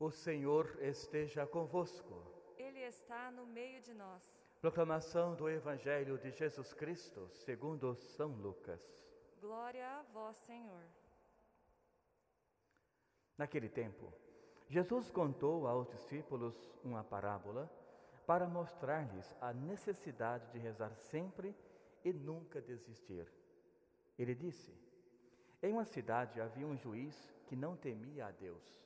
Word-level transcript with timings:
O 0.00 0.10
Senhor 0.10 0.78
esteja 0.80 1.46
convosco. 1.46 2.24
Ele 2.56 2.78
está 2.78 3.30
no 3.30 3.44
meio 3.44 3.82
de 3.82 3.92
nós. 3.92 4.42
Proclamação 4.58 5.34
do 5.34 5.46
Evangelho 5.46 6.16
de 6.16 6.30
Jesus 6.30 6.72
Cristo, 6.72 7.28
segundo 7.34 7.94
São 7.94 8.30
Lucas. 8.30 8.80
Glória 9.42 9.86
a 9.86 10.02
vós, 10.04 10.38
Senhor. 10.38 10.82
Naquele 13.36 13.68
tempo, 13.68 14.10
Jesus 14.70 15.10
contou 15.10 15.68
aos 15.68 15.86
discípulos 15.90 16.56
uma 16.82 17.04
parábola 17.04 17.70
para 18.26 18.48
mostrar-lhes 18.48 19.30
a 19.38 19.52
necessidade 19.52 20.50
de 20.50 20.58
rezar 20.58 20.96
sempre 20.96 21.54
e 22.02 22.10
nunca 22.10 22.58
desistir. 22.58 23.30
Ele 24.18 24.34
disse: 24.34 24.74
Em 25.62 25.74
uma 25.74 25.84
cidade 25.84 26.40
havia 26.40 26.66
um 26.66 26.78
juiz 26.78 27.30
que 27.46 27.54
não 27.54 27.76
temia 27.76 28.28
a 28.28 28.30
Deus 28.30 28.80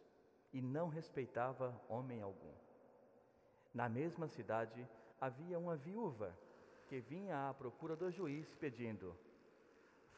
e 0.54 0.63
não 0.63 0.89
respeitava 0.89 1.79
homem 1.89 2.22
algum. 2.22 2.54
Na 3.75 3.89
mesma 3.89 4.29
cidade 4.29 4.89
havia 5.21 5.58
uma 5.58 5.75
viúva 5.75 6.32
que 6.86 7.00
vinha 7.00 7.49
à 7.49 7.53
procura 7.53 7.96
do 7.96 8.08
juiz 8.08 8.54
pedindo: 8.54 9.18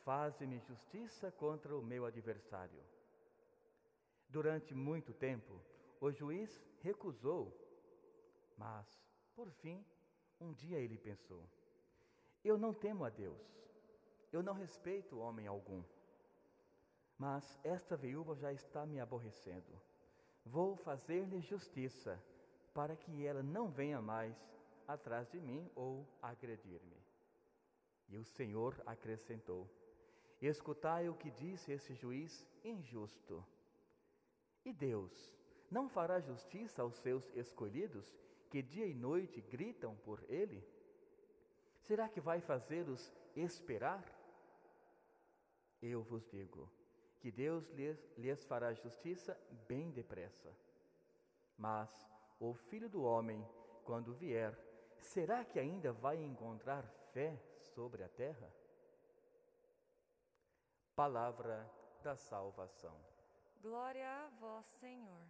Faze-me 0.04 0.60
justiça 0.60 1.32
contra 1.32 1.74
o 1.74 1.82
meu 1.82 2.04
adversário. 2.04 2.82
Durante 4.28 4.74
muito 4.74 5.14
tempo, 5.14 5.58
o 5.98 6.12
juiz 6.12 6.62
recusou, 6.82 7.50
mas, 8.58 8.86
por 9.34 9.50
fim, 9.50 9.82
um 10.38 10.52
dia 10.52 10.78
ele 10.78 10.98
pensou: 10.98 11.42
Eu 12.44 12.58
não 12.58 12.74
temo 12.74 13.06
a 13.06 13.08
Deus, 13.08 13.40
eu 14.30 14.42
não 14.42 14.52
respeito 14.52 15.18
homem 15.18 15.46
algum, 15.46 15.82
mas 17.16 17.58
esta 17.64 17.96
viúva 17.96 18.36
já 18.36 18.52
está 18.52 18.84
me 18.84 19.00
aborrecendo. 19.00 19.80
Vou 20.46 20.76
fazer-lhe 20.76 21.40
justiça, 21.40 22.22
para 22.72 22.94
que 22.94 23.26
ela 23.26 23.42
não 23.42 23.68
venha 23.68 24.00
mais 24.00 24.36
atrás 24.86 25.28
de 25.28 25.40
mim 25.40 25.68
ou 25.74 26.06
agredir-me. 26.22 26.96
E 28.08 28.16
o 28.16 28.24
Senhor 28.24 28.80
acrescentou: 28.86 29.68
Escutai 30.40 31.08
o 31.08 31.14
que 31.14 31.32
disse 31.32 31.72
esse 31.72 31.94
juiz 31.94 32.46
injusto. 32.64 33.44
E 34.64 34.72
Deus 34.72 35.32
não 35.68 35.88
fará 35.88 36.20
justiça 36.20 36.80
aos 36.80 36.94
seus 36.94 37.28
escolhidos, 37.34 38.14
que 38.48 38.62
dia 38.62 38.86
e 38.86 38.94
noite 38.94 39.40
gritam 39.40 39.96
por 39.96 40.24
ele? 40.28 40.64
Será 41.80 42.08
que 42.08 42.20
vai 42.20 42.40
fazê-los 42.40 43.12
esperar? 43.34 44.04
Eu 45.82 46.02
vos 46.04 46.24
digo 46.30 46.70
que 47.20 47.30
Deus 47.30 47.68
lhes, 47.70 47.98
lhes 48.16 48.44
fará 48.44 48.72
justiça 48.72 49.38
bem 49.66 49.90
depressa. 49.90 50.52
Mas 51.56 51.90
o 52.38 52.54
filho 52.54 52.88
do 52.88 53.02
homem, 53.02 53.46
quando 53.84 54.14
vier, 54.14 54.56
será 54.98 55.44
que 55.44 55.58
ainda 55.58 55.92
vai 55.92 56.22
encontrar 56.22 56.84
fé 57.12 57.40
sobre 57.58 58.02
a 58.02 58.08
terra? 58.08 58.52
Palavra 60.94 61.70
da 62.02 62.16
salvação. 62.16 62.96
Glória 63.60 64.08
a 64.08 64.28
vós, 64.38 64.66
Senhor. 64.66 65.26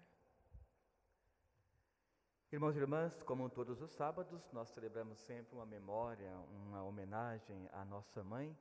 Irmãos 2.52 2.76
e 2.76 2.78
irmãs, 2.78 3.22
como 3.22 3.50
todos 3.50 3.82
os 3.82 3.90
sábados, 3.90 4.50
nós 4.52 4.68
celebramos 4.68 5.18
sempre 5.18 5.54
uma 5.54 5.66
memória, 5.66 6.30
uma 6.48 6.82
homenagem 6.82 7.68
à 7.72 7.84
nossa 7.84 8.22
mãe. 8.22 8.56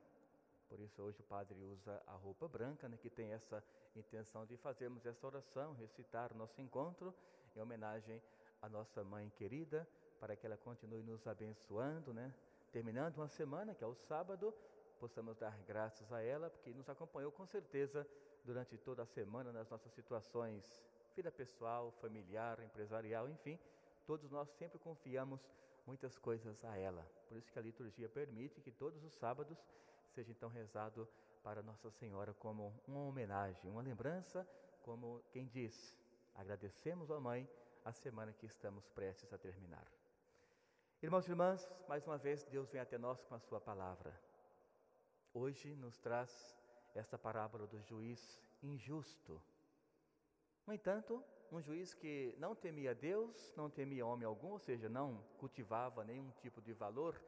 Por 0.68 0.80
isso, 0.80 1.00
hoje 1.02 1.20
o 1.20 1.24
padre 1.24 1.62
usa 1.62 2.02
a 2.06 2.14
roupa 2.14 2.48
branca, 2.48 2.88
né, 2.88 2.96
que 2.96 3.08
tem 3.08 3.32
essa 3.32 3.62
intenção 3.94 4.44
de 4.44 4.56
fazermos 4.56 5.06
essa 5.06 5.26
oração, 5.26 5.74
recitar 5.74 6.32
o 6.32 6.36
nosso 6.36 6.60
encontro 6.60 7.14
em 7.54 7.60
homenagem 7.60 8.20
à 8.60 8.68
nossa 8.68 9.04
mãe 9.04 9.30
querida, 9.30 9.86
para 10.18 10.34
que 10.34 10.46
ela 10.46 10.56
continue 10.56 11.02
nos 11.02 11.26
abençoando, 11.26 12.12
né? 12.12 12.34
Terminando 12.72 13.18
uma 13.18 13.28
semana, 13.28 13.74
que 13.74 13.84
é 13.84 13.86
o 13.86 13.94
sábado, 13.94 14.52
possamos 14.98 15.36
dar 15.36 15.56
graças 15.62 16.10
a 16.12 16.20
ela, 16.20 16.50
porque 16.50 16.72
nos 16.72 16.88
acompanhou 16.88 17.30
com 17.30 17.46
certeza 17.46 18.06
durante 18.44 18.76
toda 18.78 19.02
a 19.02 19.06
semana 19.06 19.52
nas 19.52 19.68
nossas 19.70 19.92
situações, 19.92 20.82
vida 21.14 21.30
pessoal, 21.30 21.90
familiar, 22.00 22.60
empresarial, 22.62 23.28
enfim, 23.28 23.58
todos 24.06 24.30
nós 24.30 24.48
sempre 24.50 24.78
confiamos 24.78 25.40
muitas 25.86 26.18
coisas 26.18 26.64
a 26.64 26.76
ela. 26.76 27.06
Por 27.28 27.36
isso 27.36 27.52
que 27.52 27.58
a 27.58 27.62
liturgia 27.62 28.08
permite 28.08 28.60
que 28.60 28.70
todos 28.70 29.02
os 29.04 29.14
sábados 29.14 29.58
seja 30.16 30.32
então 30.32 30.48
rezado 30.48 31.06
para 31.42 31.62
Nossa 31.62 31.90
Senhora 31.90 32.32
como 32.32 32.72
uma 32.88 33.00
homenagem, 33.00 33.70
uma 33.70 33.82
lembrança, 33.82 34.48
como 34.80 35.22
quem 35.30 35.46
diz, 35.46 35.94
agradecemos 36.34 37.10
a 37.10 37.20
Mãe 37.20 37.46
a 37.84 37.92
semana 37.92 38.32
que 38.32 38.46
estamos 38.46 38.88
prestes 38.88 39.30
a 39.30 39.36
terminar. 39.36 39.86
Irmãos 41.02 41.26
e 41.26 41.30
irmãs, 41.30 41.70
mais 41.86 42.06
uma 42.06 42.16
vez 42.16 42.44
Deus 42.44 42.70
vem 42.70 42.80
até 42.80 42.96
nós 42.96 43.22
com 43.24 43.34
a 43.34 43.38
sua 43.38 43.60
palavra. 43.60 44.18
Hoje 45.34 45.76
nos 45.76 45.98
traz 45.98 46.56
esta 46.94 47.18
parábola 47.18 47.66
do 47.66 47.78
juiz 47.82 48.40
injusto. 48.62 49.38
No 50.66 50.72
entanto, 50.72 51.22
um 51.52 51.60
juiz 51.60 51.92
que 51.92 52.34
não 52.38 52.54
temia 52.54 52.94
Deus, 52.94 53.52
não 53.54 53.68
temia 53.68 54.06
homem 54.06 54.24
algum, 54.24 54.52
ou 54.52 54.58
seja, 54.58 54.88
não 54.88 55.22
cultivava 55.36 56.02
nenhum 56.06 56.30
tipo 56.40 56.62
de 56.62 56.72
valor, 56.72 57.22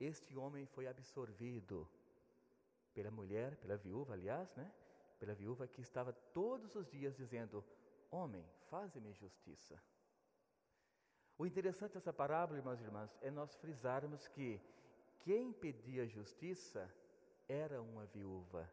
este 0.00 0.34
homem 0.34 0.64
foi 0.64 0.86
absorvido 0.86 1.86
pela 2.94 3.10
mulher, 3.10 3.56
pela 3.56 3.76
viúva, 3.76 4.14
aliás, 4.14 4.54
né? 4.54 4.70
Pela 5.18 5.34
viúva 5.34 5.66
que 5.66 5.80
estava 5.80 6.12
todos 6.32 6.74
os 6.74 6.88
dias 6.88 7.16
dizendo: 7.16 7.64
Homem, 8.10 8.44
faze-me 8.68 9.12
justiça. 9.12 9.80
O 11.38 11.46
interessante 11.46 11.94
dessa 11.94 12.12
parábola, 12.12 12.58
irmãos 12.58 12.80
e 12.80 12.84
irmãs, 12.84 13.16
é 13.20 13.30
nós 13.30 13.54
frisarmos 13.56 14.28
que 14.28 14.60
quem 15.20 15.52
pedia 15.52 16.06
justiça 16.06 16.88
era 17.48 17.80
uma 17.80 18.04
viúva. 18.06 18.68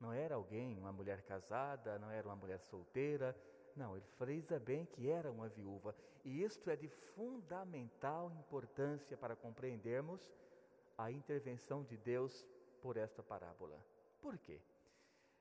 Não 0.00 0.12
era 0.12 0.34
alguém, 0.34 0.78
uma 0.78 0.92
mulher 0.92 1.22
casada, 1.22 1.98
não 1.98 2.10
era 2.10 2.26
uma 2.26 2.36
mulher 2.36 2.60
solteira. 2.60 3.36
Não, 3.74 3.96
ele 3.96 4.06
frisa 4.16 4.58
bem 4.58 4.84
que 4.84 5.08
era 5.08 5.30
uma 5.30 5.48
viúva. 5.48 5.94
E 6.24 6.42
isto 6.42 6.68
é 6.70 6.76
de 6.76 6.88
fundamental 6.88 8.30
importância 8.32 9.16
para 9.16 9.34
compreendermos 9.34 10.30
a 10.96 11.10
intervenção 11.10 11.82
de 11.84 11.96
Deus 11.96 12.44
por 12.82 12.96
esta 12.96 13.22
parábola. 13.22 13.78
Por 14.20 14.38
quê? 14.38 14.60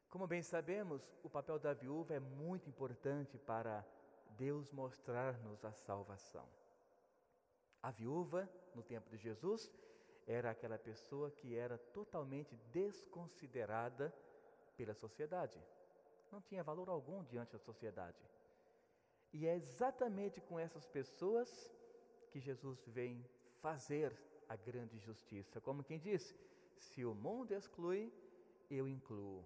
Como 0.10 0.28
bem 0.28 0.42
sabemos, 0.42 1.02
o 1.24 1.30
papel 1.30 1.60
da 1.60 1.74
viúva 1.74 2.14
é 2.14 2.20
muito 2.20 2.70
importante 2.70 3.38
para 3.38 3.86
Deus 4.38 4.72
mostrar-nos 4.72 5.64
a 5.66 5.74
salvação. 5.74 6.48
A 7.82 7.92
viúva, 7.92 8.50
no 8.74 8.84
tempo 8.84 9.10
de 9.10 9.18
Jesus, 9.18 9.72
era 10.26 10.52
aquela 10.52 10.78
pessoa 10.78 11.32
que 11.32 11.56
era 11.56 11.78
totalmente 11.78 12.56
desconsiderada 12.72 14.14
pela 14.76 14.94
sociedade. 14.94 15.60
Não 16.32 16.42
tinha 16.42 16.64
valor 16.64 16.90
algum 16.90 17.24
diante 17.24 17.54
da 17.54 17.60
sociedade. 17.60 18.22
E 19.32 19.48
é 19.48 19.56
exatamente 19.56 20.42
com 20.42 20.60
essas 20.60 20.86
pessoas 20.88 21.72
que 22.30 22.40
Jesus 22.40 22.86
vem 22.88 23.26
fazer 23.62 24.16
a 24.48 24.56
grande 24.56 24.98
justiça. 25.00 25.60
Como 25.62 25.84
quem 25.84 26.00
diz: 26.00 26.36
se 26.80 27.06
o 27.06 27.14
mundo 27.14 27.54
exclui, 27.54 28.12
eu 28.70 28.88
incluo. 28.88 29.44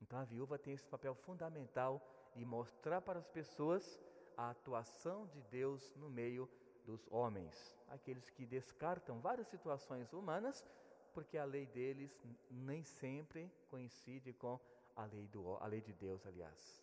Então 0.00 0.18
a 0.18 0.24
viúva 0.24 0.58
tem 0.58 0.74
esse 0.74 0.86
papel 0.86 1.14
fundamental 1.14 2.00
de 2.34 2.44
mostrar 2.44 3.00
para 3.00 3.18
as 3.18 3.28
pessoas 3.28 4.00
a 4.36 4.50
atuação 4.50 5.26
de 5.26 5.40
Deus 5.42 5.94
no 5.96 6.08
meio 6.08 6.48
dos 6.84 7.06
homens, 7.10 7.76
aqueles 7.88 8.28
que 8.30 8.44
descartam 8.44 9.20
várias 9.20 9.46
situações 9.48 10.12
humanas, 10.12 10.64
porque 11.12 11.38
a 11.38 11.44
lei 11.44 11.66
deles 11.66 12.10
nem 12.50 12.82
sempre 12.82 13.50
coincide 13.70 14.32
com 14.32 14.58
a 14.96 15.04
lei, 15.04 15.26
do, 15.28 15.56
a 15.58 15.66
lei 15.66 15.80
de 15.80 15.92
Deus, 15.92 16.26
aliás. 16.26 16.82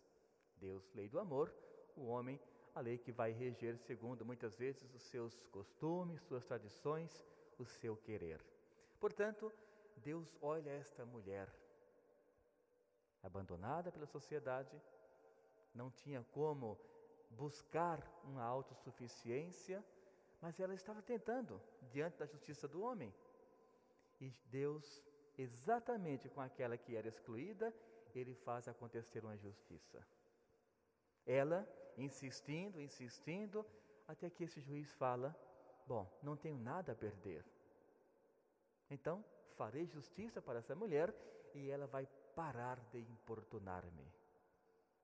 Deus, 0.56 0.90
lei 0.94 1.08
do 1.08 1.18
amor, 1.18 1.52
o 1.96 2.06
homem, 2.06 2.40
a 2.74 2.80
lei 2.80 2.96
que 2.96 3.12
vai 3.12 3.32
reger 3.32 3.76
segundo 3.78 4.24
muitas 4.24 4.56
vezes 4.56 4.94
os 4.94 5.02
seus 5.02 5.46
costumes, 5.46 6.22
suas 6.22 6.44
tradições, 6.44 7.26
o 7.58 7.64
seu 7.64 7.96
querer. 7.96 8.40
Portanto, 9.00 9.50
Deus 9.96 10.36
olha 10.42 10.70
esta 10.70 11.04
mulher, 11.06 11.48
abandonada 13.22 13.90
pela 13.90 14.06
sociedade, 14.06 14.80
não 15.74 15.90
tinha 15.90 16.22
como 16.32 16.78
buscar 17.30 17.98
uma 18.24 18.44
autossuficiência, 18.44 19.82
mas 20.40 20.60
ela 20.60 20.74
estava 20.74 21.00
tentando 21.02 21.60
diante 21.90 22.18
da 22.18 22.26
justiça 22.26 22.68
do 22.68 22.82
homem. 22.82 23.12
E 24.20 24.30
Deus, 24.46 25.02
exatamente 25.38 26.28
com 26.28 26.40
aquela 26.40 26.76
que 26.76 26.94
era 26.94 27.08
excluída, 27.08 27.74
ele 28.14 28.34
faz 28.34 28.68
acontecer 28.68 29.24
uma 29.24 29.36
justiça. 29.36 30.06
Ela 31.24 31.66
insistindo, 31.96 32.80
insistindo, 32.80 33.64
até 34.06 34.28
que 34.28 34.44
esse 34.44 34.60
juiz 34.60 34.92
fala: 34.94 35.34
Bom, 35.86 36.06
não 36.22 36.36
tenho 36.36 36.58
nada 36.58 36.92
a 36.92 36.96
perder. 36.96 37.44
Então, 38.90 39.24
farei 39.56 39.86
justiça 39.86 40.42
para 40.42 40.58
essa 40.58 40.74
mulher 40.74 41.14
e 41.54 41.70
ela 41.70 41.86
vai 41.86 42.06
parar 42.34 42.78
de 42.90 42.98
importunar-me. 42.98 44.06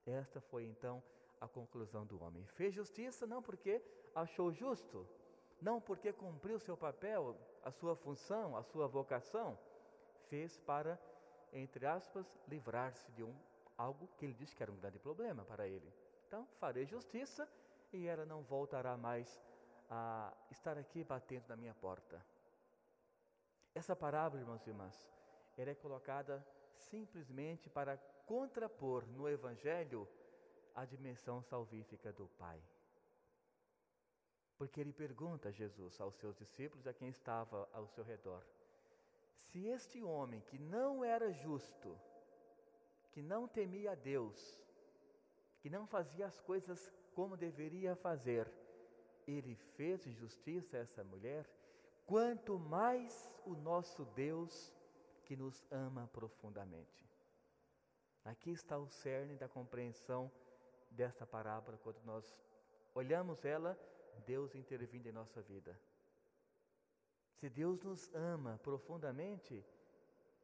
Esta 0.05 0.41
foi 0.41 0.65
então 0.65 1.03
a 1.41 1.49
conclusão 1.49 2.05
do 2.07 2.23
homem. 2.23 2.45
Fez 2.47 2.75
justiça 2.75 3.27
não 3.27 3.43
porque 3.43 3.83
achou 4.15 4.53
justo, 4.53 5.07
não 5.61 5.81
porque 5.81 6.13
cumpriu 6.13 6.59
seu 6.59 6.77
papel, 6.77 7.37
a 7.63 7.71
sua 7.71 7.95
função, 7.95 8.57
a 8.57 8.63
sua 8.63 8.87
vocação, 8.87 9.59
fez 10.29 10.59
para, 10.59 10.99
entre 11.53 11.87
aspas, 11.87 12.27
livrar-se 12.49 13.11
de 13.13 13.23
um 13.23 13.35
algo 13.77 14.09
que 14.17 14.25
ele 14.25 14.35
disse 14.35 14.55
que 14.55 14.63
era 14.63 14.73
um 14.73 14.77
grande 14.77 14.99
problema 14.99 15.45
para 15.45 15.67
ele. 15.67 15.93
Então, 16.27 16.47
farei 16.59 16.87
justiça 16.87 17.49
e 17.93 18.07
ela 18.07 18.25
não 18.25 18.43
voltará 18.43 18.97
mais 18.97 19.41
a 19.91 20.33
estar 20.51 20.77
aqui 20.79 21.05
batendo 21.05 21.49
na 21.49 21.57
minha 21.57 21.75
porta. 21.75 22.25
Essa 23.77 23.95
parábola, 23.95 24.41
irmãos 24.41 24.67
e 24.67 24.71
irmãs, 24.71 24.97
ela 25.55 25.71
é 25.71 25.75
colocada 25.75 26.43
simplesmente 26.79 27.69
para 27.69 27.99
contrapor 28.25 29.07
no 29.07 29.29
Evangelho 29.29 30.09
a 30.75 30.87
dimensão 30.87 31.43
salvífica 31.43 32.11
do 32.11 32.27
Pai. 32.39 32.59
Porque 34.57 34.81
ele 34.81 34.95
pergunta 34.95 35.51
a 35.51 35.53
Jesus, 35.53 36.01
aos 36.01 36.17
seus 36.17 36.35
discípulos, 36.39 36.87
a 36.87 36.95
quem 36.95 37.11
estava 37.11 37.69
ao 37.71 37.87
seu 37.87 38.03
redor: 38.03 38.43
se 39.37 39.67
este 39.67 40.03
homem 40.03 40.41
que 40.41 40.59
não 40.59 41.05
era 41.05 41.31
justo, 41.31 42.01
que 43.13 43.21
não 43.21 43.47
temia 43.47 43.93
a 43.93 43.95
Deus, 43.95 44.59
que 45.61 45.69
não 45.69 45.87
fazia 45.87 46.25
as 46.25 46.41
coisas 46.41 46.91
como 47.15 47.37
deveria 47.37 47.95
fazer, 47.95 48.51
ele 49.27 49.55
fez 49.55 50.03
justiça 50.05 50.79
a 50.79 50.81
essa 50.81 51.05
mulher, 51.05 51.47
quanto 52.07 52.59
mais 52.59 53.29
o 53.45 53.55
nosso 53.55 54.05
Deus 54.07 54.73
que 55.25 55.37
nos 55.37 55.67
ama 55.71 56.09
profundamente. 56.13 57.05
Aqui 58.25 58.51
está 58.51 58.79
o 58.79 58.89
cerne 58.89 59.37
da 59.37 59.49
compreensão 59.49 60.31
desta 60.91 61.27
parábola, 61.27 61.79
quando 61.83 62.03
nós 62.05 62.25
olhamos 62.95 63.45
ela, 63.45 63.79
Deus 64.25 64.55
intervindo 64.55 65.07
em 65.09 65.13
nossa 65.13 65.43
vida. 65.43 65.79
Se 67.35 67.51
Deus 67.51 67.83
nos 67.83 68.13
ama 68.15 68.59
profundamente, 68.63 69.65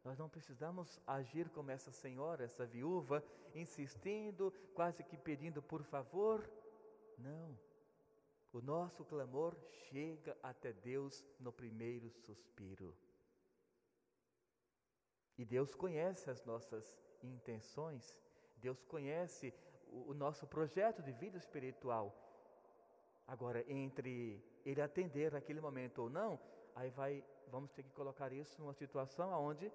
nós 0.05 0.19
não 0.19 0.29
precisamos 0.29 1.01
agir 1.07 1.49
como 1.51 1.71
essa 1.71 1.93
senhora, 1.93 2.45
essa 2.45 2.67
viúva, 2.67 3.25
insistindo, 3.55 4.53
quase 4.75 5.03
que 5.03 5.17
pedindo 5.17 5.63
por 5.63 5.83
favor. 5.85 6.49
Não. 7.17 7.57
O 8.53 8.61
nosso 8.61 9.05
clamor 9.05 9.57
chega 9.89 10.37
até 10.43 10.73
Deus 10.73 11.25
no 11.41 11.51
primeiro 11.51 12.11
suspiro. 12.11 12.95
E 15.39 15.45
Deus 15.45 15.75
conhece 15.75 16.31
as 16.31 16.45
nossas 16.45 16.99
intenções, 17.23 18.21
Deus 18.57 18.85
conhece 18.85 19.55
o, 19.89 20.13
nosso 20.13 20.47
projeto 20.47 21.03
de 21.03 21.13
vida 21.13 21.39
espiritual. 21.39 22.15
Agora, 23.27 23.65
entre 23.67 24.45
ele 24.65 24.83
atender 24.83 25.33
naquele 25.33 25.61
momento 25.61 26.03
ou 26.03 26.11
não, 26.11 26.39
aí 26.75 26.91
vai, 26.91 27.25
vamos 27.49 27.73
ter 27.73 27.83
que 27.83 27.91
colocar 27.93 28.33
isso 28.33 28.61
numa 28.61 28.75
situação 28.75 29.31
onde 29.33 29.73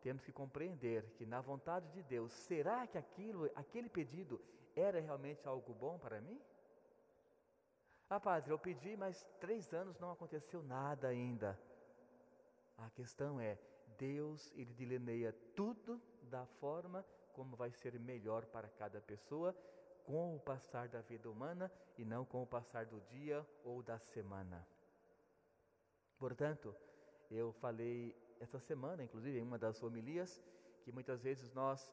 temos 0.00 0.24
que 0.24 0.32
compreender 0.32 1.10
que 1.16 1.26
na 1.26 1.40
vontade 1.40 1.90
de 1.92 2.02
Deus, 2.02 2.32
será 2.32 2.86
que 2.86 2.96
aquilo, 2.96 3.50
aquele 3.54 3.88
pedido 3.88 4.40
era 4.74 5.00
realmente 5.00 5.46
algo 5.46 5.74
bom 5.74 5.98
para 5.98 6.20
mim? 6.20 6.40
Ah, 8.08 8.20
padre, 8.20 8.52
eu 8.52 8.58
pedi, 8.58 8.96
mas 8.96 9.26
três 9.40 9.74
anos 9.74 9.98
não 9.98 10.12
aconteceu 10.12 10.62
nada 10.62 11.08
ainda. 11.08 11.58
A 12.78 12.88
questão 12.90 13.40
é, 13.40 13.58
Deus, 13.98 14.52
Ele 14.54 14.72
delineia 14.74 15.32
tudo 15.56 16.00
da 16.22 16.46
forma 16.60 17.04
como 17.32 17.56
vai 17.56 17.72
ser 17.72 17.98
melhor 17.98 18.46
para 18.46 18.68
cada 18.68 19.00
pessoa 19.00 19.52
com 20.04 20.36
o 20.36 20.40
passar 20.40 20.86
da 20.88 21.00
vida 21.00 21.28
humana 21.28 21.70
e 21.98 22.04
não 22.04 22.24
com 22.24 22.42
o 22.44 22.46
passar 22.46 22.86
do 22.86 23.00
dia 23.00 23.44
ou 23.64 23.82
da 23.82 23.98
semana. 23.98 24.64
Portanto, 26.16 26.74
eu 27.28 27.52
falei 27.54 28.14
essa 28.38 28.60
semana, 28.60 29.02
inclusive 29.02 29.36
em 29.36 29.42
uma 29.42 29.58
das 29.58 29.82
homilias, 29.82 30.40
que 30.84 30.92
muitas 30.92 31.24
vezes 31.24 31.52
nós 31.52 31.92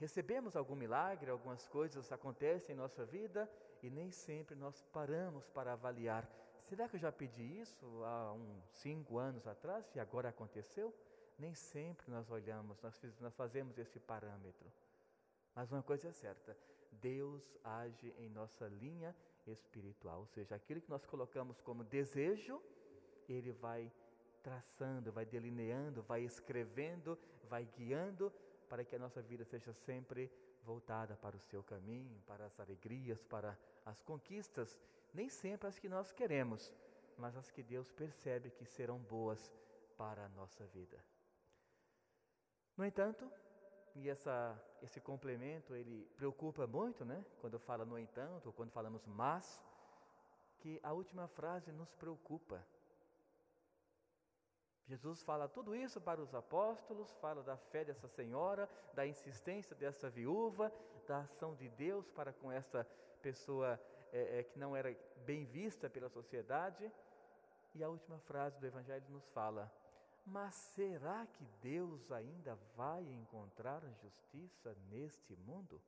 recebemos 0.00 0.56
algum 0.56 0.74
milagre, 0.74 1.30
algumas 1.30 1.68
coisas 1.68 2.10
acontecem 2.10 2.74
em 2.74 2.78
nossa 2.78 3.04
vida 3.06 3.48
e 3.82 3.90
nem 3.90 4.10
sempre 4.10 4.54
nós 4.54 4.82
paramos 4.92 5.48
para 5.48 5.72
avaliar. 5.72 6.28
Será 6.64 6.88
que 6.88 6.96
eu 6.96 7.00
já 7.00 7.12
pedi 7.12 7.60
isso 7.60 7.86
há 8.04 8.32
uns 8.32 8.68
cinco 8.72 9.18
anos 9.18 9.46
atrás 9.46 9.90
e 9.94 10.00
agora 10.00 10.28
aconteceu? 10.28 10.94
nem 11.38 11.54
sempre 11.54 12.10
nós 12.10 12.28
olhamos, 12.30 12.80
nós, 12.82 13.00
nós 13.20 13.34
fazemos 13.36 13.78
esse 13.78 14.00
parâmetro. 14.00 14.70
Mas 15.54 15.70
uma 15.70 15.82
coisa 15.82 16.08
é 16.08 16.12
certa: 16.12 16.56
Deus 16.90 17.56
age 17.62 18.12
em 18.18 18.28
nossa 18.28 18.66
linha 18.66 19.14
espiritual, 19.46 20.20
ou 20.20 20.26
seja, 20.26 20.56
aquilo 20.56 20.80
que 20.80 20.90
nós 20.90 21.06
colocamos 21.06 21.60
como 21.60 21.84
desejo, 21.84 22.60
Ele 23.28 23.52
vai 23.52 23.90
traçando, 24.42 25.12
vai 25.12 25.24
delineando, 25.24 26.02
vai 26.02 26.22
escrevendo, 26.22 27.18
vai 27.48 27.64
guiando 27.64 28.32
para 28.68 28.84
que 28.84 28.94
a 28.94 28.98
nossa 28.98 29.22
vida 29.22 29.44
seja 29.44 29.72
sempre 29.72 30.30
voltada 30.62 31.16
para 31.16 31.36
o 31.36 31.40
seu 31.40 31.62
caminho, 31.62 32.20
para 32.26 32.46
as 32.46 32.60
alegrias, 32.60 33.24
para 33.24 33.58
as 33.84 34.02
conquistas, 34.02 34.78
nem 35.12 35.28
sempre 35.28 35.66
as 35.68 35.78
que 35.78 35.88
nós 35.88 36.12
queremos, 36.12 36.72
mas 37.16 37.36
as 37.36 37.50
que 37.50 37.62
Deus 37.62 37.90
percebe 37.90 38.50
que 38.50 38.64
serão 38.64 38.98
boas 38.98 39.52
para 39.96 40.24
a 40.26 40.28
nossa 40.28 40.64
vida. 40.66 41.02
No 42.76 42.84
entanto, 42.84 43.28
e 43.94 44.08
essa, 44.08 44.56
esse 44.82 45.00
complemento 45.00 45.74
ele 45.74 46.04
preocupa 46.16 46.66
muito, 46.66 47.04
né? 47.04 47.24
Quando 47.40 47.58
fala 47.58 47.84
no 47.84 47.98
entanto, 47.98 48.46
ou 48.46 48.52
quando 48.52 48.70
falamos 48.70 49.04
mas, 49.06 49.60
que 50.58 50.78
a 50.82 50.92
última 50.92 51.26
frase 51.26 51.72
nos 51.72 51.92
preocupa. 51.94 52.64
Jesus 54.88 55.22
fala 55.22 55.46
tudo 55.46 55.76
isso 55.76 56.00
para 56.00 56.18
os 56.18 56.34
apóstolos, 56.34 57.12
fala 57.20 57.42
da 57.42 57.58
fé 57.58 57.84
dessa 57.84 58.08
senhora, 58.08 58.66
da 58.94 59.06
insistência 59.06 59.76
dessa 59.76 60.08
viúva, 60.08 60.72
da 61.06 61.18
ação 61.20 61.54
de 61.54 61.68
Deus 61.68 62.08
para 62.10 62.32
com 62.32 62.50
essa 62.50 62.86
pessoa 63.20 63.78
é, 64.10 64.38
é, 64.38 64.42
que 64.42 64.58
não 64.58 64.74
era 64.74 64.96
bem 65.26 65.44
vista 65.44 65.90
pela 65.90 66.08
sociedade. 66.08 66.90
E 67.74 67.84
a 67.84 67.88
última 67.90 68.18
frase 68.20 68.58
do 68.58 68.66
Evangelho 68.66 69.04
nos 69.10 69.28
fala: 69.28 69.70
mas 70.24 70.54
será 70.54 71.26
que 71.26 71.44
Deus 71.60 72.10
ainda 72.10 72.54
vai 72.74 73.02
encontrar 73.02 73.82
justiça 74.02 74.74
neste 74.88 75.36
mundo? 75.36 75.80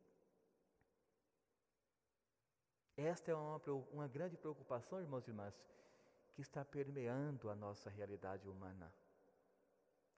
Esta 2.99 3.31
é 3.31 3.35
uma, 3.35 3.59
uma 3.93 4.09
grande 4.09 4.37
preocupação, 4.37 5.01
irmãos 5.01 5.27
e 5.27 5.31
irmãs, 5.31 5.59
que 6.33 6.41
está 6.41 6.65
permeando 6.65 7.51
a 7.51 7.55
nossa 7.55 7.91
realidade 7.91 8.49
humana. 8.49 8.93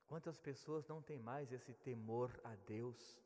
Quantas 0.07 0.39
pessoas 0.39 0.87
não 0.87 1.01
têm 1.01 1.19
mais 1.19 1.53
esse 1.53 1.73
temor 1.75 2.31
a 2.45 2.55
Deus? 2.67 3.19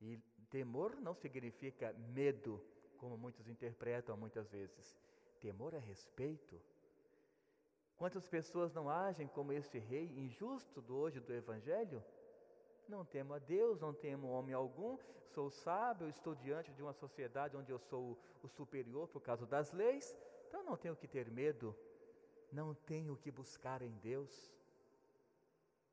E 0.00 0.18
temor 0.50 0.96
não 1.00 1.14
significa 1.14 1.92
medo, 1.92 2.62
como 2.98 3.16
muitos 3.16 3.48
interpretam 3.48 4.16
muitas 4.16 4.50
vezes. 4.50 4.96
Temor 5.40 5.72
é 5.74 5.78
respeito, 5.78 6.60
Quantas 8.00 8.26
pessoas 8.26 8.72
não 8.72 8.88
agem 8.88 9.28
como 9.28 9.52
este 9.52 9.78
rei 9.78 10.06
injusto 10.16 10.80
do 10.80 10.96
hoje 10.96 11.20
do 11.20 11.34
Evangelho? 11.34 12.02
Não 12.88 13.04
temo 13.04 13.34
a 13.34 13.38
Deus, 13.38 13.78
não 13.78 13.92
temo 13.92 14.28
homem 14.28 14.54
algum, 14.54 14.96
sou 15.34 15.50
sábio, 15.50 16.08
estou 16.08 16.34
diante 16.34 16.72
de 16.72 16.80
uma 16.80 16.94
sociedade 16.94 17.58
onde 17.58 17.70
eu 17.70 17.78
sou 17.78 18.18
o 18.42 18.48
superior 18.48 19.06
por 19.08 19.20
causa 19.20 19.44
das 19.44 19.70
leis, 19.72 20.16
então 20.50 20.64
não 20.64 20.76
tenho 20.76 20.96
que 20.96 21.06
ter 21.06 21.30
medo, 21.30 21.76
não 22.50 22.74
tenho 22.74 23.16
que 23.16 23.30
buscar 23.30 23.82
em 23.82 23.96
Deus. 23.98 24.52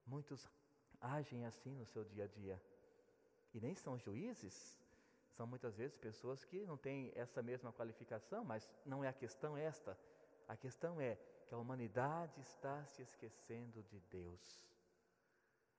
Muitos 0.04 0.50
agem 1.00 1.46
assim 1.46 1.76
no 1.76 1.86
seu 1.86 2.04
dia 2.04 2.24
a 2.24 2.28
dia 2.28 2.60
e 3.54 3.62
nem 3.62 3.76
são 3.76 4.00
juízes, 4.00 4.82
são 5.36 5.46
muitas 5.46 5.78
vezes 5.78 5.96
pessoas 5.96 6.44
que 6.44 6.66
não 6.66 6.76
têm 6.76 7.12
essa 7.16 7.44
mesma 7.44 7.72
qualificação, 7.72 8.44
mas 8.44 8.68
não 8.84 9.04
é 9.04 9.10
a 9.10 9.14
questão 9.14 9.56
esta. 9.56 9.96
A 10.48 10.58
questão 10.58 11.00
é 11.00 11.16
que 11.46 11.54
a 11.54 11.58
humanidade 11.60 12.42
está 12.42 12.84
se 12.86 13.04
esquecendo 13.04 13.84
de 13.84 14.00
Deus. 14.10 14.68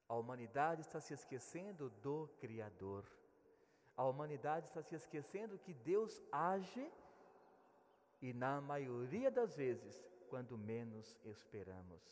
A 0.08 0.14
humanidade 0.14 0.82
está 0.82 1.00
se 1.00 1.12
esquecendo 1.12 1.90
do 2.00 2.28
Criador. 2.38 3.04
A 3.97 4.04
humanidade 4.04 4.66
está 4.66 4.82
se 4.85 4.94
esquecendo 4.94 5.58
que 5.58 5.75
Deus 5.75 6.23
age 6.30 6.88
e, 8.20 8.32
na 8.32 8.60
maioria 8.60 9.30
das 9.30 9.56
vezes, 9.56 10.04
quando 10.28 10.58
menos 10.58 11.16
esperamos. 11.25 12.02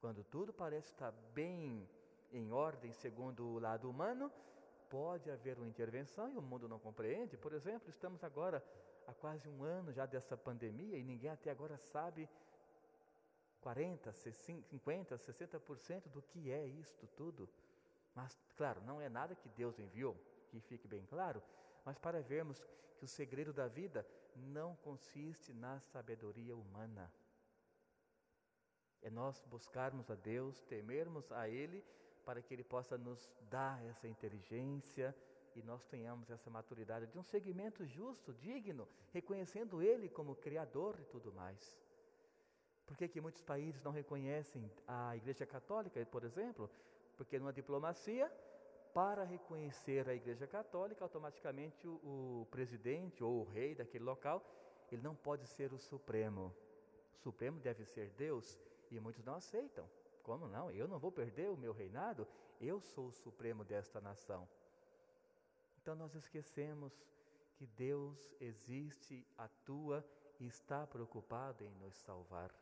Quando 0.00 0.24
tudo 0.24 0.52
parece 0.52 0.88
estar 0.88 1.12
bem 1.34 1.88
em 2.32 2.52
ordem 2.52 2.92
segundo 2.92 3.46
o 3.46 3.58
lado 3.58 3.88
humano, 3.88 4.32
pode 4.88 5.30
haver 5.30 5.56
uma 5.56 5.68
intervenção 5.68 6.28
e 6.28 6.36
o 6.36 6.42
mundo 6.42 6.68
não 6.68 6.78
compreende. 6.78 7.36
Por 7.36 7.52
exemplo, 7.52 7.88
estamos 7.88 8.24
agora 8.24 8.64
há 9.06 9.14
quase 9.14 9.48
um 9.48 9.62
ano 9.62 9.92
já 9.92 10.06
dessa 10.06 10.36
pandemia 10.36 10.98
e 10.98 11.04
ninguém 11.04 11.30
até 11.30 11.50
agora 11.50 11.76
sabe 11.76 12.28
40, 13.60 14.12
50, 14.12 15.16
60% 15.16 16.08
do 16.08 16.22
que 16.22 16.50
é 16.50 16.66
isto 16.66 17.06
tudo. 17.08 17.48
Mas, 18.14 18.36
claro, 18.56 18.80
não 18.82 19.00
é 19.00 19.08
nada 19.08 19.34
que 19.34 19.48
Deus 19.50 19.78
enviou, 19.78 20.16
que 20.48 20.60
fique 20.60 20.88
bem 20.88 21.04
claro, 21.06 21.42
mas 21.84 21.98
para 21.98 22.22
vermos 22.22 22.62
que 22.96 23.04
o 23.04 23.08
segredo 23.08 23.52
da 23.52 23.66
vida 23.66 24.06
não 24.34 24.76
consiste 24.76 25.52
na 25.52 25.80
sabedoria 25.80 26.56
humana. 26.56 27.12
É 29.02 29.10
nós 29.10 29.42
buscarmos 29.46 30.10
a 30.10 30.14
Deus, 30.14 30.60
temermos 30.62 31.30
a 31.32 31.48
Ele, 31.48 31.84
para 32.24 32.42
que 32.42 32.52
Ele 32.52 32.64
possa 32.64 32.98
nos 32.98 33.30
dar 33.48 33.82
essa 33.86 34.06
inteligência 34.06 35.16
e 35.54 35.62
nós 35.62 35.84
tenhamos 35.86 36.30
essa 36.30 36.50
maturidade 36.50 37.06
de 37.06 37.18
um 37.18 37.22
segmento 37.22 37.84
justo, 37.84 38.32
digno, 38.34 38.88
reconhecendo 39.12 39.82
Ele 39.82 40.08
como 40.08 40.36
Criador 40.36 40.98
e 41.00 41.04
tudo 41.04 41.32
mais. 41.32 41.78
Por 42.86 42.96
que, 42.96 43.08
que 43.08 43.20
muitos 43.20 43.42
países 43.42 43.82
não 43.82 43.92
reconhecem 43.92 44.70
a 44.86 45.16
Igreja 45.16 45.46
Católica, 45.46 46.04
por 46.06 46.24
exemplo? 46.24 46.68
Porque 47.16 47.38
numa 47.38 47.52
diplomacia, 47.52 48.30
para 48.92 49.24
reconhecer 49.24 50.08
a 50.08 50.14
Igreja 50.14 50.46
Católica, 50.46 51.04
automaticamente 51.04 51.86
o, 51.86 52.42
o 52.42 52.48
presidente 52.50 53.22
ou 53.22 53.40
o 53.40 53.44
rei 53.44 53.74
daquele 53.74 54.04
local, 54.04 54.44
ele 54.90 55.02
não 55.02 55.14
pode 55.14 55.46
ser 55.46 55.72
o 55.72 55.78
Supremo. 55.78 56.54
O 57.14 57.18
Supremo 57.18 57.60
deve 57.60 57.84
ser 57.84 58.10
Deus 58.10 58.58
e 58.90 58.98
muitos 58.98 59.24
não 59.24 59.34
aceitam. 59.34 59.88
Como 60.22 60.48
não? 60.48 60.70
Eu 60.70 60.86
não 60.86 60.98
vou 60.98 61.12
perder 61.12 61.48
o 61.48 61.56
meu 61.56 61.72
reinado? 61.72 62.26
Eu 62.60 62.80
sou 62.80 63.08
o 63.08 63.12
Supremo 63.12 63.64
desta 63.64 64.00
nação. 64.00 64.48
Então 65.80 65.94
nós 65.94 66.14
esquecemos 66.14 66.92
que 67.56 67.66
Deus 67.66 68.32
existe, 68.40 69.26
atua 69.36 70.04
e 70.38 70.46
está 70.46 70.86
preocupado 70.86 71.64
em 71.64 71.74
nos 71.74 71.96
salvar. 71.96 72.54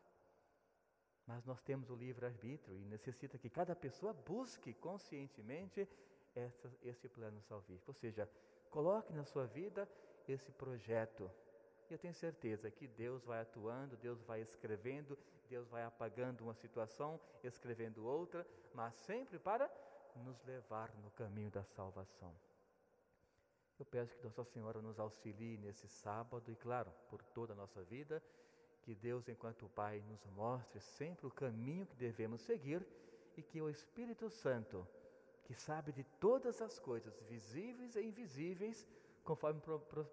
Mas 1.26 1.44
nós 1.44 1.60
temos 1.62 1.90
o 1.90 1.94
livre-arbítrio 1.94 2.76
e 2.76 2.84
necessita 2.84 3.36
que 3.38 3.50
cada 3.50 3.76
pessoa 3.76 4.12
busque 4.12 4.72
conscientemente 4.72 5.86
essa, 6.34 6.70
esse 6.82 7.08
plano 7.08 7.40
salvífico. 7.42 7.90
Ou 7.90 7.94
seja, 7.94 8.28
coloque 8.70 9.12
na 9.12 9.24
sua 9.24 9.46
vida 9.46 9.88
esse 10.26 10.50
projeto. 10.52 11.30
E 11.88 11.92
eu 11.92 11.98
tenho 11.98 12.14
certeza 12.14 12.70
que 12.70 12.86
Deus 12.86 13.24
vai 13.24 13.40
atuando, 13.40 13.96
Deus 13.96 14.20
vai 14.22 14.40
escrevendo, 14.42 15.18
Deus 15.48 15.66
vai 15.68 15.84
apagando 15.84 16.42
uma 16.42 16.54
situação, 16.54 17.18
escrevendo 17.42 18.04
outra, 18.04 18.46
mas 18.74 18.94
sempre 18.94 19.38
para 19.38 19.70
nos 20.16 20.42
levar 20.44 20.94
no 20.96 21.10
caminho 21.12 21.50
da 21.50 21.64
salvação. 21.64 22.34
Eu 23.78 23.86
peço 23.86 24.16
que 24.16 24.24
Nossa 24.24 24.44
Senhora 24.44 24.82
nos 24.82 24.98
auxilie 24.98 25.56
nesse 25.56 25.88
sábado 25.88 26.50
e, 26.50 26.56
claro, 26.56 26.92
por 27.08 27.22
toda 27.22 27.52
a 27.52 27.56
nossa 27.56 27.82
vida, 27.84 28.22
que 28.82 28.94
Deus, 28.94 29.28
enquanto 29.28 29.68
Pai, 29.68 30.02
nos 30.08 30.24
mostre 30.26 30.80
sempre 30.80 31.26
o 31.26 31.30
caminho 31.30 31.86
que 31.86 31.94
devemos 31.94 32.40
seguir 32.40 32.84
e 33.36 33.42
que 33.42 33.62
o 33.62 33.70
Espírito 33.70 34.28
Santo, 34.28 34.86
que 35.48 35.54
sabe 35.54 35.92
de 35.92 36.04
todas 36.04 36.60
as 36.60 36.78
coisas, 36.78 37.18
visíveis 37.22 37.96
e 37.96 38.02
invisíveis, 38.02 38.86
conforme 39.24 39.62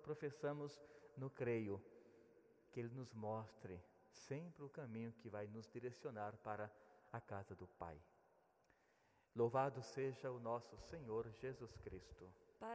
professamos 0.01 0.81
no 1.17 1.29
Creio, 1.29 1.83
que 2.71 2.79
Ele 2.79 2.95
nos 2.95 3.13
mostre 3.13 3.83
sempre 4.09 4.63
o 4.63 4.69
caminho 4.69 5.11
que 5.11 5.27
vai 5.27 5.45
nos 5.45 5.67
direcionar 5.67 6.37
para 6.37 6.71
a 7.11 7.19
casa 7.19 7.53
do 7.53 7.67
Pai. 7.67 8.01
Louvado 9.35 9.83
seja 9.83 10.31
o 10.31 10.39
nosso 10.39 10.77
Senhor 10.77 11.29
Jesus 11.31 11.75
Cristo. 11.79 12.33